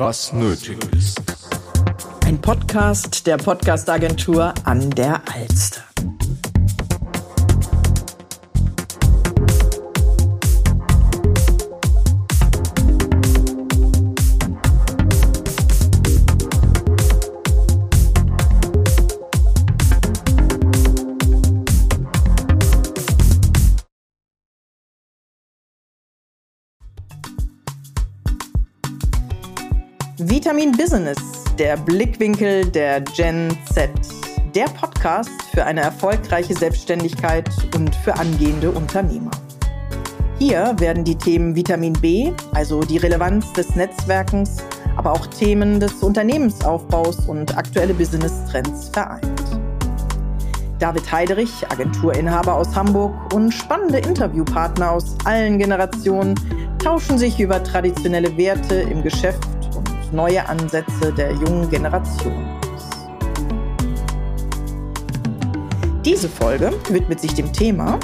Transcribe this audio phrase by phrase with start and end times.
[0.00, 1.20] Was nötig ist.
[2.24, 5.89] Ein Podcast der Podcastagentur an der Alster.
[30.40, 31.18] Vitamin Business,
[31.58, 33.90] der Blickwinkel der Gen Z.
[34.54, 39.30] Der Podcast für eine erfolgreiche Selbstständigkeit und für angehende Unternehmer.
[40.38, 44.64] Hier werden die Themen Vitamin B, also die Relevanz des Netzwerkens,
[44.96, 49.42] aber auch Themen des Unternehmensaufbaus und aktuelle Business-Trends vereint.
[50.78, 56.34] David Heiderich, Agenturinhaber aus Hamburg und spannende Interviewpartner aus allen Generationen
[56.78, 59.49] tauschen sich über traditionelle Werte im Geschäft
[60.12, 62.60] neue Ansätze der jungen Generation
[66.04, 67.98] Diese Folge widmet sich dem Thema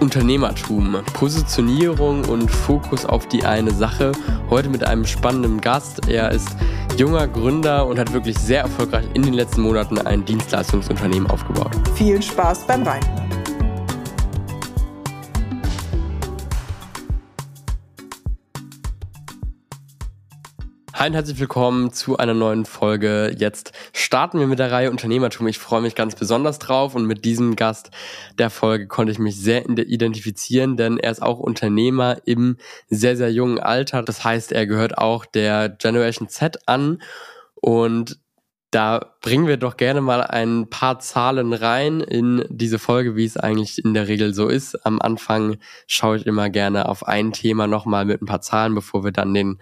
[0.00, 4.12] Unternehmertum, Positionierung und Fokus auf die eine Sache.
[4.50, 6.08] Heute mit einem spannenden Gast.
[6.08, 6.48] Er ist
[6.98, 11.70] junger Gründer und hat wirklich sehr erfolgreich in den letzten Monaten ein Dienstleistungsunternehmen aufgebaut.
[11.94, 13.25] Viel Spaß beim Reinhören.
[20.98, 23.36] Hi und herzlich willkommen zu einer neuen Folge.
[23.36, 25.46] Jetzt starten wir mit der Reihe Unternehmertum.
[25.46, 27.90] Ich freue mich ganz besonders drauf und mit diesem Gast
[28.38, 32.56] der Folge konnte ich mich sehr identifizieren, denn er ist auch Unternehmer im
[32.88, 34.02] sehr, sehr jungen Alter.
[34.02, 37.02] Das heißt, er gehört auch der Generation Z an
[37.56, 38.18] und
[38.70, 43.36] da bringen wir doch gerne mal ein paar Zahlen rein in diese Folge, wie es
[43.36, 44.86] eigentlich in der Regel so ist.
[44.86, 49.04] Am Anfang schaue ich immer gerne auf ein Thema nochmal mit ein paar Zahlen, bevor
[49.04, 49.58] wir dann den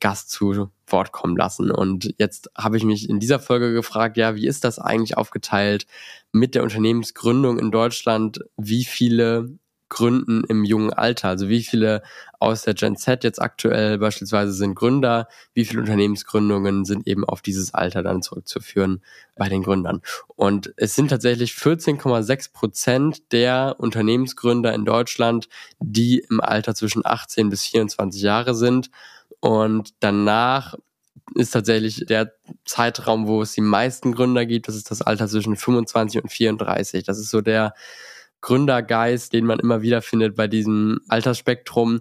[0.00, 1.70] Gast zu Wort kommen lassen.
[1.70, 5.86] Und jetzt habe ich mich in dieser Folge gefragt, ja, wie ist das eigentlich aufgeteilt
[6.32, 8.40] mit der Unternehmensgründung in Deutschland?
[8.56, 11.28] Wie viele gründen im jungen Alter?
[11.28, 12.02] Also wie viele
[12.38, 15.28] aus der Gen Z jetzt aktuell beispielsweise sind Gründer?
[15.54, 19.02] Wie viele Unternehmensgründungen sind eben auf dieses Alter dann zurückzuführen
[19.36, 20.02] bei den Gründern?
[20.36, 25.48] Und es sind tatsächlich 14,6 Prozent der Unternehmensgründer in Deutschland,
[25.78, 28.90] die im Alter zwischen 18 bis 24 Jahre sind.
[29.40, 30.74] Und danach
[31.34, 32.32] ist tatsächlich der
[32.64, 34.68] Zeitraum, wo es die meisten Gründer gibt.
[34.68, 37.04] Das ist das Alter zwischen 25 und 34.
[37.04, 37.74] Das ist so der
[38.40, 42.00] Gründergeist, den man immer wieder findet bei diesem Altersspektrum.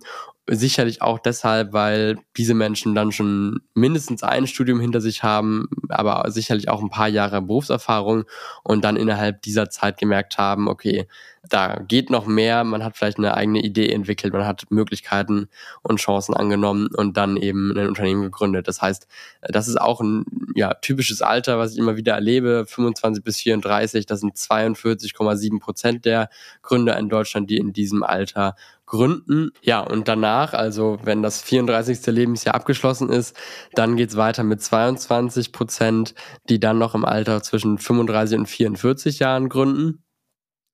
[0.50, 6.32] Sicherlich auch deshalb, weil diese Menschen dann schon mindestens ein Studium hinter sich haben, aber
[6.32, 8.24] sicherlich auch ein paar Jahre Berufserfahrung
[8.64, 11.08] und dann innerhalb dieser Zeit gemerkt haben, okay,
[11.50, 15.48] da geht noch mehr, man hat vielleicht eine eigene Idee entwickelt, man hat Möglichkeiten
[15.82, 18.68] und Chancen angenommen und dann eben ein Unternehmen gegründet.
[18.68, 19.08] Das heißt,
[19.42, 20.26] das ist auch ein
[20.56, 26.06] ja, typisches Alter, was ich immer wieder erlebe, 25 bis 34, das sind 42,7 Prozent
[26.06, 26.30] der
[26.62, 28.56] Gründer in Deutschland, die in diesem Alter
[28.88, 29.52] gründen.
[29.62, 32.06] Ja, und danach, also wenn das 34.
[32.08, 33.36] Lebensjahr abgeschlossen ist,
[33.74, 36.16] dann geht's weiter mit 22 Prozent,
[36.50, 40.04] die dann noch im Alter zwischen 35 und 44 Jahren gründen.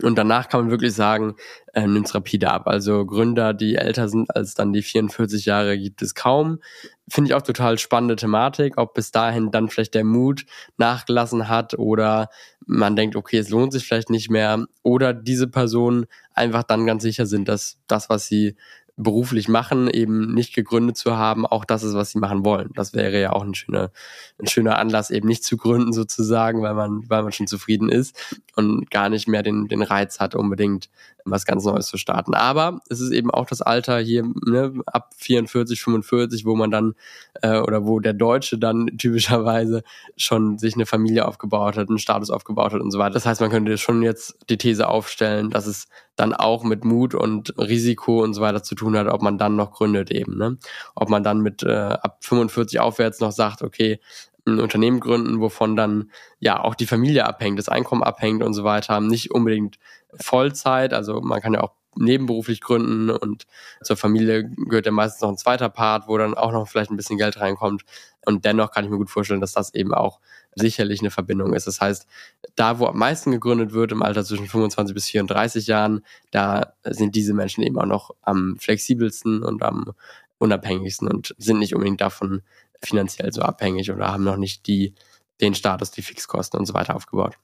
[0.01, 1.35] Und danach kann man wirklich sagen,
[1.73, 2.67] äh, nimmt es rapide ab.
[2.67, 6.59] Also Gründer, die älter sind als dann die 44 Jahre, gibt es kaum.
[7.07, 10.45] Finde ich auch total spannende Thematik, ob bis dahin dann vielleicht der Mut
[10.77, 12.29] nachgelassen hat oder
[12.65, 14.65] man denkt, okay, es lohnt sich vielleicht nicht mehr.
[14.81, 18.55] Oder diese Personen einfach dann ganz sicher sind, dass das, was sie
[18.95, 22.69] beruflich machen, eben nicht gegründet zu haben, auch das ist, was sie machen wollen.
[22.75, 23.91] Das wäre ja auch ein schöner,
[24.39, 28.15] ein schöner Anlass, eben nicht zu gründen sozusagen, weil man, weil man schon zufrieden ist
[28.55, 30.89] und gar nicht mehr den, den Reiz hat, unbedingt
[31.25, 32.33] was ganz Neues zu starten.
[32.33, 36.95] Aber es ist eben auch das Alter hier ne, ab 44, 45, wo man dann
[37.41, 39.83] äh, oder wo der Deutsche dann typischerweise
[40.17, 43.13] schon sich eine Familie aufgebaut hat, einen Status aufgebaut hat und so weiter.
[43.13, 47.15] Das heißt, man könnte schon jetzt die These aufstellen, dass es dann auch mit Mut
[47.15, 50.37] und Risiko und so weiter zu tun hat, ob man dann noch gründet eben.
[50.37, 50.57] Ne?
[50.93, 53.99] Ob man dann mit äh, ab 45 aufwärts noch sagt, okay,
[54.45, 58.63] ein Unternehmen gründen, wovon dann ja auch die Familie abhängt, das Einkommen abhängt und so
[58.63, 59.77] weiter, nicht unbedingt
[60.13, 63.45] Vollzeit, also man kann ja auch nebenberuflich gründen und
[63.83, 66.97] zur Familie gehört ja meistens noch ein zweiter Part, wo dann auch noch vielleicht ein
[66.97, 67.83] bisschen Geld reinkommt.
[68.25, 70.19] Und dennoch kann ich mir gut vorstellen, dass das eben auch
[70.55, 71.67] sicherlich eine Verbindung ist.
[71.67, 72.07] Das heißt,
[72.55, 77.15] da, wo am meisten gegründet wird, im Alter zwischen 25 bis 34 Jahren, da sind
[77.15, 79.93] diese Menschen eben auch noch am flexibelsten und am
[80.37, 82.41] unabhängigsten und sind nicht unbedingt davon
[82.85, 84.93] finanziell so abhängig oder haben noch nicht die,
[85.41, 87.37] den Status, die Fixkosten und so weiter aufgebaut.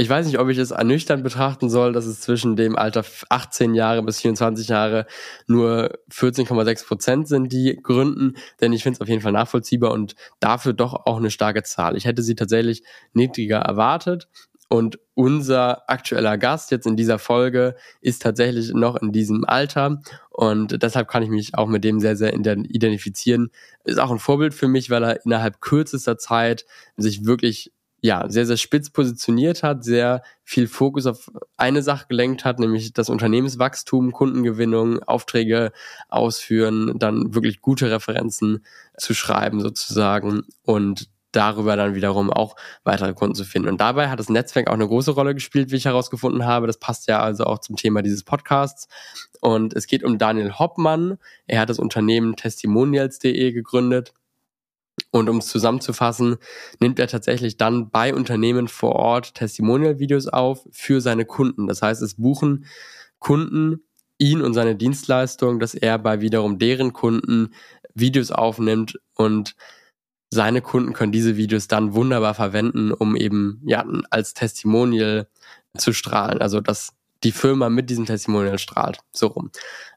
[0.00, 3.74] Ich weiß nicht, ob ich es ernüchternd betrachten soll, dass es zwischen dem Alter 18
[3.74, 5.06] Jahre bis 24 Jahre
[5.48, 10.14] nur 14,6 Prozent sind, die gründen, denn ich finde es auf jeden Fall nachvollziehbar und
[10.38, 11.96] dafür doch auch eine starke Zahl.
[11.96, 14.28] Ich hätte sie tatsächlich niedriger erwartet.
[14.68, 20.82] Und unser aktueller Gast jetzt in dieser Folge ist tatsächlich noch in diesem Alter und
[20.82, 23.50] deshalb kann ich mich auch mit dem sehr, sehr identifizieren.
[23.84, 26.66] Ist auch ein Vorbild für mich, weil er innerhalb kürzester Zeit
[26.96, 32.44] sich wirklich ja, sehr, sehr spitz positioniert hat, sehr viel Fokus auf eine Sache gelenkt
[32.44, 35.72] hat, nämlich das Unternehmenswachstum, Kundengewinnung, Aufträge
[36.08, 38.64] ausführen, dann wirklich gute Referenzen
[38.96, 43.68] zu schreiben sozusagen und darüber dann wiederum auch weitere Kunden zu finden.
[43.68, 46.66] Und dabei hat das Netzwerk auch eine große Rolle gespielt, wie ich herausgefunden habe.
[46.66, 48.88] Das passt ja also auch zum Thema dieses Podcasts.
[49.40, 51.18] Und es geht um Daniel Hoppmann.
[51.46, 54.12] Er hat das Unternehmen testimonials.de gegründet
[55.10, 56.36] und um es zusammenzufassen,
[56.80, 61.66] nimmt er tatsächlich dann bei Unternehmen vor Ort Testimonial-Videos auf für seine Kunden.
[61.66, 62.66] Das heißt, es buchen
[63.18, 63.84] Kunden
[64.18, 67.54] ihn und seine Dienstleistung, dass er bei wiederum deren Kunden
[67.94, 69.54] Videos aufnimmt und
[70.30, 75.28] seine Kunden können diese Videos dann wunderbar verwenden, um eben ja als Testimonial
[75.76, 76.40] zu strahlen.
[76.40, 76.92] Also dass
[77.24, 79.00] die Firma mit diesem Testimonial strahlt.
[79.12, 79.50] So rum.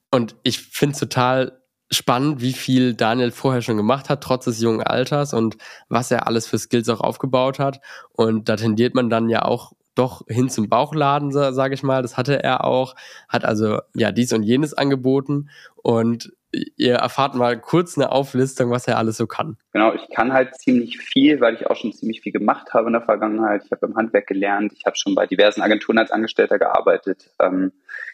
[0.10, 1.62] Und ich finde es total
[1.92, 5.57] spannend, wie viel Daniel vorher schon gemacht hat, trotz des jungen Alters und
[5.89, 7.81] was er alles für Skills auch aufgebaut hat.
[8.12, 12.01] Und da tendiert man dann ja auch doch hin zum Bauchladen, sage ich mal.
[12.01, 12.95] Das hatte er auch,
[13.27, 18.88] hat also ja dies und jenes angeboten und ihr erfahrt mal kurz eine Auflistung, was
[18.88, 19.57] er alles so kann.
[19.71, 22.94] Genau, ich kann halt ziemlich viel, weil ich auch schon ziemlich viel gemacht habe in
[22.94, 23.63] der Vergangenheit.
[23.65, 27.31] Ich habe im Handwerk gelernt, ich habe schon bei diversen Agenturen als Angestellter gearbeitet.
[27.39, 27.71] Ähm,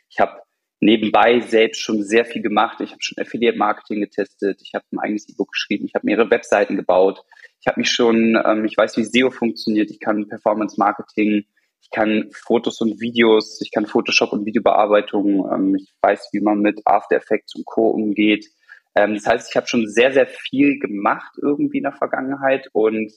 [0.10, 0.42] ich habe
[0.80, 2.80] nebenbei selbst schon sehr viel gemacht.
[2.82, 6.30] Ich habe schon Affiliate Marketing getestet, ich habe ein eigenes E-Book geschrieben, ich habe mehrere
[6.30, 7.24] Webseiten gebaut.
[7.60, 11.46] Ich habe mich schon, ähm, ich weiß, wie SEO funktioniert, ich kann Performance Marketing,
[11.88, 16.60] ich kann Fotos und Videos, ich kann Photoshop und Videobearbeitung, ähm, ich weiß, wie man
[16.60, 17.90] mit After Effects und Co.
[17.90, 18.46] umgeht.
[18.94, 23.14] Ähm, das heißt, ich habe schon sehr, sehr viel gemacht irgendwie in der Vergangenheit und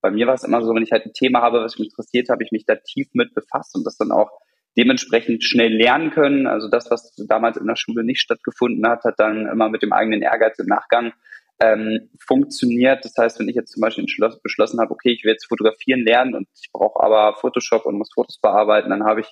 [0.00, 2.28] bei mir war es immer so, wenn ich halt ein Thema habe, was mich interessiert,
[2.28, 4.30] habe ich mich da tief mit befasst und das dann auch
[4.76, 6.46] dementsprechend schnell lernen können.
[6.46, 9.92] Also das, was damals in der Schule nicht stattgefunden hat, hat dann immer mit dem
[9.92, 11.12] eigenen Ehrgeiz im Nachgang
[11.62, 13.04] ähm, funktioniert.
[13.04, 14.04] Das heißt, wenn ich jetzt zum Beispiel
[14.42, 18.12] beschlossen habe, okay, ich will jetzt fotografieren lernen und ich brauche aber Photoshop und muss
[18.12, 19.28] Fotos bearbeiten, dann habe ich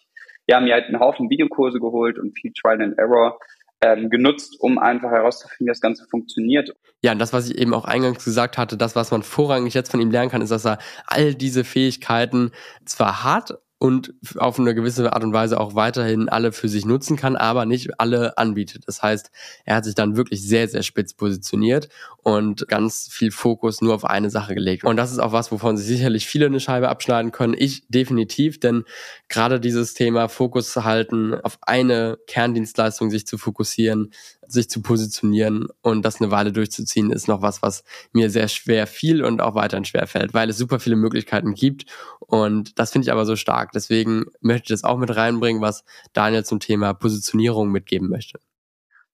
[0.47, 3.39] ja mir halt einen Haufen Videokurse geholt und viel Trial and Error
[3.83, 6.73] ähm, genutzt, um einfach herauszufinden, wie das Ganze funktioniert.
[7.03, 9.91] Ja, und das, was ich eben auch eingangs gesagt hatte, das, was man vorrangig jetzt
[9.91, 12.53] von ihm lernen kann, ist, dass er all diese Fähigkeiten
[12.85, 17.17] zwar hat, und auf eine gewisse Art und Weise auch weiterhin alle für sich nutzen
[17.17, 18.87] kann, aber nicht alle anbietet.
[18.87, 19.31] Das heißt,
[19.65, 21.89] er hat sich dann wirklich sehr, sehr spitz positioniert
[22.19, 24.85] und ganz viel Fokus nur auf eine Sache gelegt.
[24.85, 27.55] Und das ist auch was, wovon sich sicherlich viele eine Scheibe abschneiden können.
[27.57, 28.85] Ich definitiv, denn
[29.31, 34.11] gerade dieses Thema Fokus halten, auf eine Kerndienstleistung sich zu fokussieren,
[34.53, 38.87] sich zu positionieren und das eine Weile durchzuziehen, ist noch was, was mir sehr schwer
[38.87, 41.87] fiel und auch weiterhin schwer fällt, weil es super viele Möglichkeiten gibt.
[42.21, 43.73] Und das finde ich aber so stark.
[43.73, 48.39] Deswegen möchte ich das auch mit reinbringen, was Daniel zum Thema Positionierung mitgeben möchte.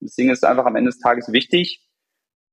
[0.01, 1.87] Deswegen ist es einfach am Ende des Tages wichtig,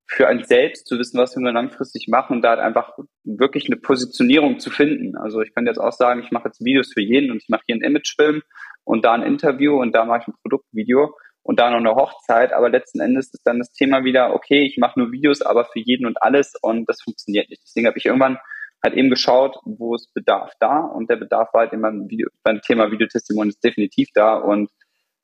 [0.06, 2.92] für einen selbst zu wissen, was wir langfristig machen und da halt einfach
[3.24, 5.16] wirklich eine Positionierung zu finden.
[5.16, 7.62] Also ich kann jetzt auch sagen, ich mache jetzt Videos für jeden und ich mache
[7.66, 8.42] hier einen Imagefilm
[8.84, 12.52] und da ein Interview und da mache ich ein Produktvideo und da noch eine Hochzeit,
[12.52, 15.78] aber letzten Endes ist dann das Thema wieder, okay, ich mache nur Videos, aber für
[15.78, 17.62] jeden und alles und das funktioniert nicht.
[17.62, 18.38] Deswegen habe ich irgendwann
[18.82, 22.28] halt eben geschaut, wo es Bedarf da und der Bedarf war halt in meinem Video,
[22.42, 24.70] beim Thema Videotestimonial ist definitiv da und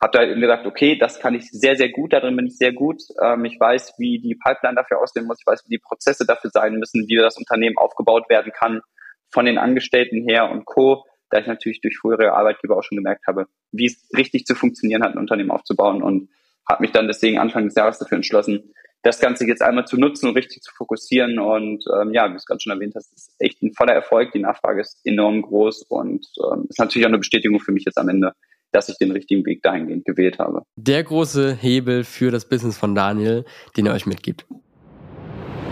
[0.01, 2.57] habe da halt eben gesagt, okay, das kann ich sehr, sehr gut, darin bin ich
[2.57, 3.03] sehr gut.
[3.23, 6.51] Ähm, ich weiß, wie die Pipeline dafür aussehen muss, ich weiß, wie die Prozesse dafür
[6.51, 8.83] sein müssen, wie das Unternehmen aufgebaut werden kann
[9.31, 13.27] von den Angestellten her und Co da ich natürlich durch frühere Arbeitgeber auch schon gemerkt
[13.27, 16.29] habe, wie es richtig zu funktionieren hat, ein Unternehmen aufzubauen und
[16.69, 18.73] habe mich dann deswegen Anfang des Jahres dafür entschlossen,
[19.03, 21.39] das Ganze jetzt einmal zu nutzen und richtig zu fokussieren.
[21.39, 24.33] Und ähm, ja, wie du es gerade schon erwähnt hast, ist echt ein voller Erfolg.
[24.33, 27.99] Die Nachfrage ist enorm groß und ähm, ist natürlich auch eine Bestätigung für mich jetzt
[27.99, 28.33] am Ende,
[28.73, 30.63] dass ich den richtigen Weg dahingehend gewählt habe.
[30.77, 33.45] Der große Hebel für das Business von Daniel,
[33.77, 34.47] den er euch mitgibt.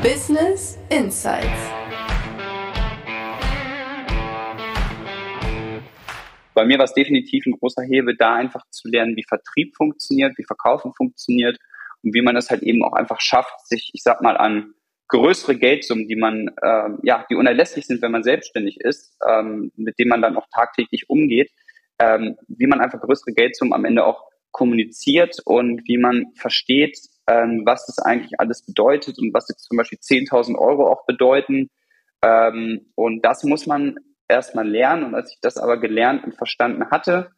[0.03, 1.78] Business Insights.
[6.59, 10.37] Bei mir war es definitiv ein großer Hebel, da einfach zu lernen, wie Vertrieb funktioniert,
[10.39, 11.57] wie Verkaufen funktioniert
[12.03, 14.75] und wie man das halt eben auch einfach schafft, sich, ich sag mal, an
[15.07, 20.01] größere Geldsummen, die man, ähm, ja, die unerlässlich sind, wenn man selbstständig ist, ähm, mit
[20.01, 21.49] denen man dann auch tagtäglich umgeht,
[22.01, 26.99] ähm, wie man einfach größere Geldsummen am Ende auch kommuniziert und wie man versteht,
[27.29, 31.71] ähm, was das eigentlich alles bedeutet und was jetzt zum Beispiel 10.000 Euro auch bedeuten.
[32.25, 33.95] Ähm, und das muss man
[34.29, 35.05] erstmal lernen.
[35.05, 37.31] Und als ich das aber gelernt und verstanden hatte,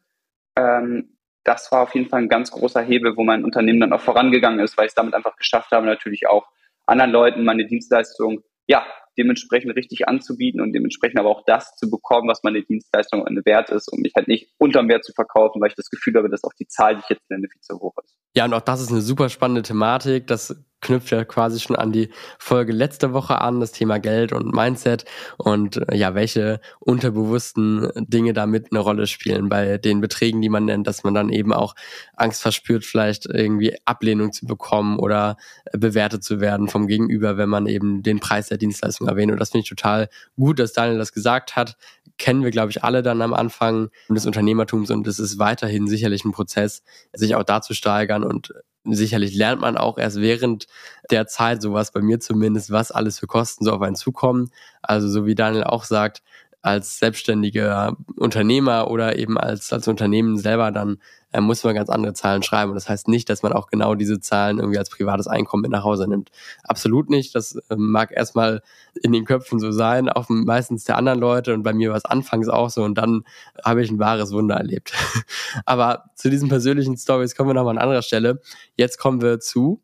[0.57, 4.01] ähm, das war auf jeden Fall ein ganz großer Hebel, wo mein Unternehmen dann auch
[4.01, 6.47] vorangegangen ist, weil ich es damit einfach geschafft habe, natürlich auch
[6.85, 8.85] anderen Leuten meine Dienstleistung ja
[9.17, 13.91] dementsprechend richtig anzubieten und dementsprechend aber auch das zu bekommen, was meine Dienstleistung wert ist,
[13.91, 16.53] um mich halt nicht unterm Wert zu verkaufen, weil ich das Gefühl habe, dass auch
[16.53, 18.15] die Zahl, die ich jetzt nenne, viel zu hoch ist.
[18.35, 20.27] Ja, und auch das ist eine super spannende Thematik.
[20.27, 22.09] Das knüpft ja quasi schon an die
[22.39, 25.05] Folge letzte Woche an, das Thema Geld und Mindset
[25.37, 30.65] und äh, ja, welche unterbewussten Dinge damit eine Rolle spielen bei den Beträgen, die man
[30.65, 31.75] nennt, dass man dann eben auch
[32.15, 37.49] Angst verspürt, vielleicht irgendwie Ablehnung zu bekommen oder äh, bewertet zu werden vom Gegenüber, wenn
[37.49, 39.31] man eben den Preis der Dienstleistung erwähnt.
[39.31, 41.77] Und das finde ich total gut, dass Daniel das gesagt hat.
[42.17, 46.25] Kennen wir, glaube ich, alle dann am Anfang des Unternehmertums und es ist weiterhin sicherlich
[46.25, 46.83] ein Prozess,
[47.13, 50.67] sich auch da zu steigern und sicherlich lernt man auch erst während
[51.09, 54.51] der Zeit, sowas bei mir zumindest, was alles für Kosten so auf einen zukommen.
[54.81, 56.21] Also so wie Daniel auch sagt,
[56.61, 60.99] als selbstständiger Unternehmer oder eben als, als Unternehmen selber, dann
[61.31, 62.71] äh, muss man ganz andere Zahlen schreiben.
[62.71, 65.71] Und das heißt nicht, dass man auch genau diese Zahlen irgendwie als privates Einkommen mit
[65.71, 66.29] nach Hause nimmt.
[66.63, 67.35] Absolut nicht.
[67.35, 68.61] Das äh, mag erstmal
[69.01, 71.53] in den Köpfen so sein, auch meistens der anderen Leute.
[71.53, 72.83] Und bei mir war es anfangs auch so.
[72.83, 73.23] Und dann
[73.63, 74.93] habe ich ein wahres Wunder erlebt.
[75.65, 78.41] Aber zu diesen persönlichen Stories kommen wir nochmal an anderer Stelle.
[78.75, 79.81] Jetzt kommen wir zu.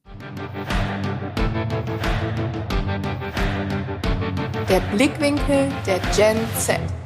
[4.70, 6.97] Der Blickwinkel der Gen Z.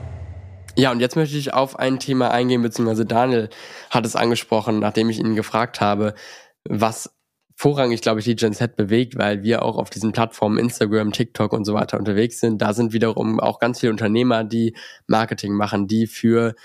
[0.78, 3.50] Ja, und jetzt möchte ich auf ein Thema eingehen, beziehungsweise Daniel
[3.90, 6.14] hat es angesprochen, nachdem ich ihn gefragt habe,
[6.64, 7.14] was
[7.56, 11.54] vorrangig, glaube ich, die Gen Z bewegt, weil wir auch auf diesen Plattformen Instagram, TikTok
[11.54, 12.62] und so weiter unterwegs sind.
[12.62, 14.76] Da sind wiederum auch ganz viele Unternehmer, die
[15.08, 16.56] Marketing machen, die für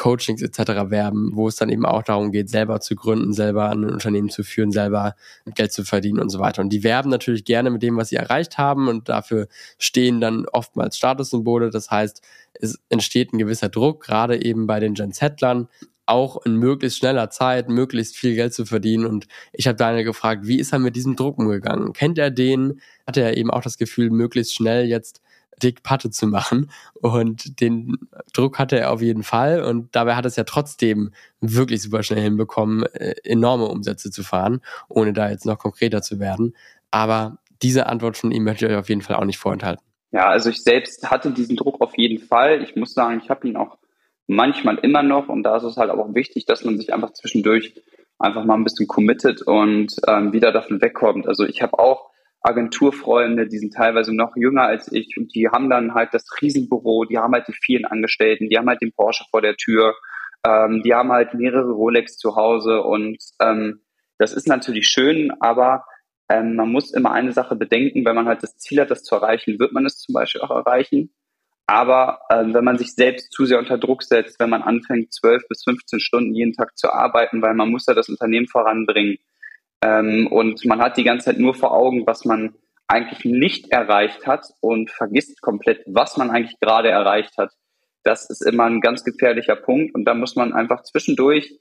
[0.00, 0.90] Coachings etc.
[0.90, 4.42] werben, wo es dann eben auch darum geht, selber zu gründen, selber ein Unternehmen zu
[4.42, 5.14] führen, selber
[5.54, 6.62] Geld zu verdienen und so weiter.
[6.62, 9.46] Und die werben natürlich gerne mit dem, was sie erreicht haben und dafür
[9.78, 11.68] stehen dann oftmals Statussymbole.
[11.68, 12.22] Das heißt,
[12.54, 15.68] es entsteht ein gewisser Druck, gerade eben bei den Gen Z-Lern,
[16.06, 19.04] auch in möglichst schneller Zeit möglichst viel Geld zu verdienen.
[19.04, 21.92] Und ich habe Daniel gefragt, wie ist er mit diesem Druck umgegangen?
[21.92, 22.80] Kennt er den?
[23.06, 25.20] Hat er eben auch das Gefühl, möglichst schnell jetzt
[25.62, 26.70] dick Patte zu machen.
[26.94, 27.98] Und den
[28.32, 29.62] Druck hatte er auf jeden Fall.
[29.62, 34.60] Und dabei hat es ja trotzdem wirklich super schnell hinbekommen, äh, enorme Umsätze zu fahren,
[34.88, 36.54] ohne da jetzt noch konkreter zu werden.
[36.90, 39.84] Aber diese Antwort von ihm möchte ich euch auf jeden Fall auch nicht vorenthalten.
[40.12, 42.62] Ja, also ich selbst hatte diesen Druck auf jeden Fall.
[42.62, 43.78] Ich muss sagen, ich habe ihn auch
[44.26, 45.28] manchmal immer noch.
[45.28, 47.74] Und da ist es halt auch wichtig, dass man sich einfach zwischendurch
[48.18, 51.26] einfach mal ein bisschen committet und ähm, wieder davon wegkommt.
[51.26, 52.09] Also ich habe auch
[52.42, 57.04] Agenturfreunde, die sind teilweise noch jünger als ich und die haben dann halt das Riesenbüro,
[57.04, 59.94] die haben halt die vielen Angestellten, die haben halt den Porsche vor der Tür,
[60.46, 63.80] ähm, die haben halt mehrere Rolex zu Hause und ähm,
[64.18, 65.84] das ist natürlich schön, aber
[66.30, 69.16] ähm, man muss immer eine Sache bedenken, wenn man halt das Ziel hat, das zu
[69.16, 71.12] erreichen, wird man es zum Beispiel auch erreichen.
[71.66, 75.42] Aber ähm, wenn man sich selbst zu sehr unter Druck setzt, wenn man anfängt, 12
[75.48, 79.18] bis 15 Stunden jeden Tag zu arbeiten, weil man muss ja das Unternehmen voranbringen,
[79.82, 82.54] ähm, und man hat die ganze Zeit nur vor Augen, was man
[82.86, 87.52] eigentlich nicht erreicht hat und vergisst komplett, was man eigentlich gerade erreicht hat.
[88.02, 91.58] Das ist immer ein ganz gefährlicher Punkt und da muss man einfach zwischendurch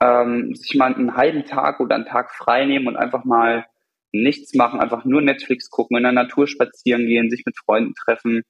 [0.00, 3.64] ähm, sich mal einen halben Tag oder einen Tag frei nehmen und einfach mal
[4.10, 8.42] nichts machen, einfach nur Netflix gucken, in der Natur spazieren gehen, sich mit Freunden treffen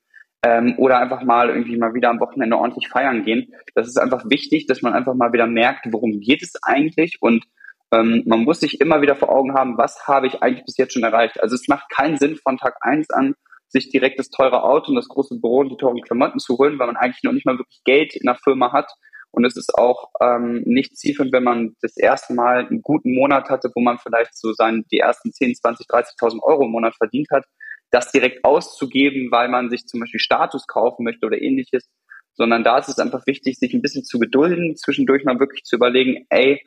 [0.44, 3.52] ähm, oder einfach mal irgendwie mal wieder am Wochenende ordentlich feiern gehen.
[3.74, 7.44] Das ist einfach wichtig, dass man einfach mal wieder merkt, worum geht es eigentlich und
[7.92, 10.94] ähm, man muss sich immer wieder vor Augen haben, was habe ich eigentlich bis jetzt
[10.94, 11.40] schon erreicht.
[11.42, 13.34] Also es macht keinen Sinn, von Tag eins an
[13.68, 16.78] sich direkt das teure Auto und das große Büro und die teuren Klamotten zu holen,
[16.78, 18.90] weil man eigentlich noch nicht mal wirklich Geld in der Firma hat.
[19.30, 23.48] Und es ist auch ähm, nicht zielführend, wenn man das erste Mal einen guten Monat
[23.48, 27.28] hatte, wo man vielleicht so seine, die ersten 10, 20, 30.000 Euro im Monat verdient
[27.30, 27.46] hat,
[27.90, 31.88] das direkt auszugeben, weil man sich zum Beispiel Status kaufen möchte oder ähnliches,
[32.34, 35.76] sondern da ist es einfach wichtig, sich ein bisschen zu gedulden, zwischendurch mal wirklich zu
[35.76, 36.60] überlegen, ey,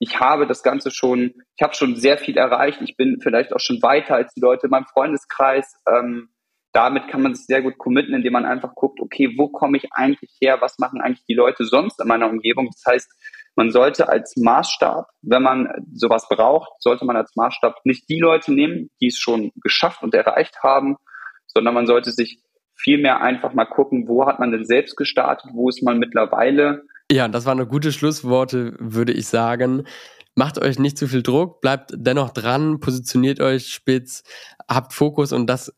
[0.00, 2.80] ich habe das Ganze schon, ich habe schon sehr viel erreicht.
[2.80, 5.76] Ich bin vielleicht auch schon weiter als die Leute in meinem Freundeskreis.
[5.86, 6.30] Ähm,
[6.72, 9.92] damit kann man sich sehr gut committen, indem man einfach guckt, okay, wo komme ich
[9.92, 10.58] eigentlich her?
[10.60, 12.70] Was machen eigentlich die Leute sonst in meiner Umgebung?
[12.72, 13.12] Das heißt,
[13.56, 18.54] man sollte als Maßstab, wenn man sowas braucht, sollte man als Maßstab nicht die Leute
[18.54, 20.96] nehmen, die es schon geschafft und erreicht haben,
[21.46, 22.40] sondern man sollte sich
[22.74, 27.28] vielmehr einfach mal gucken, wo hat man denn selbst gestartet, wo ist man mittlerweile ja,
[27.28, 29.84] das waren gute Schlussworte, würde ich sagen.
[30.36, 34.22] Macht euch nicht zu viel Druck, bleibt dennoch dran, positioniert euch spitz,
[34.68, 35.72] habt Fokus und das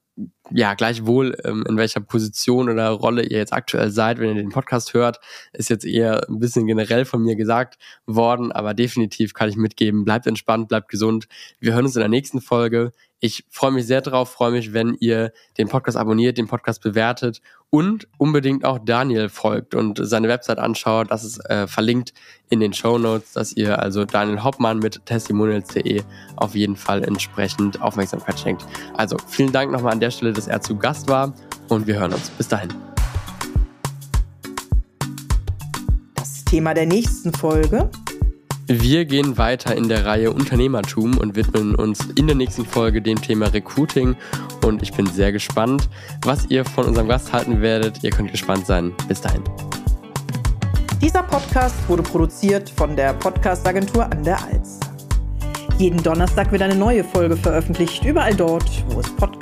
[0.50, 4.50] ja, gleichwohl, ähm, in welcher Position oder Rolle ihr jetzt aktuell seid, wenn ihr den
[4.50, 5.18] Podcast hört,
[5.54, 10.04] ist jetzt eher ein bisschen generell von mir gesagt worden, aber definitiv kann ich mitgeben,
[10.04, 11.28] bleibt entspannt, bleibt gesund.
[11.58, 12.92] Wir hören uns in der nächsten Folge.
[13.24, 17.40] Ich freue mich sehr drauf, freue mich, wenn ihr den Podcast abonniert, den Podcast bewertet
[17.70, 21.12] und unbedingt auch Daniel folgt und seine Website anschaut.
[21.12, 22.12] Das ist äh, verlinkt
[22.50, 26.02] in den Show Notes, dass ihr also Daniel Hoppmann mit testimonials.de
[26.34, 28.66] auf jeden Fall entsprechend Aufmerksamkeit schenkt.
[28.94, 31.32] Also vielen Dank nochmal an der Stelle, dass er zu Gast war
[31.68, 32.28] und wir hören uns.
[32.30, 32.74] Bis dahin.
[36.16, 37.88] Das Thema der nächsten Folge
[38.80, 43.20] wir gehen weiter in der Reihe Unternehmertum und widmen uns in der nächsten Folge dem
[43.20, 44.16] Thema Recruiting.
[44.64, 45.88] Und ich bin sehr gespannt,
[46.24, 48.02] was ihr von unserem Gast halten werdet.
[48.02, 48.92] Ihr könnt gespannt sein.
[49.08, 49.42] Bis dahin.
[51.00, 54.86] Dieser Podcast wurde produziert von der Podcastagentur an der Alster.
[55.78, 59.41] Jeden Donnerstag wird eine neue Folge veröffentlicht, überall dort, wo es Podcasts